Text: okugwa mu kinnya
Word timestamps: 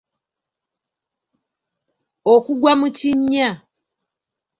okugwa 2.33 2.71
mu 2.79 2.87
kinnya 2.97 3.49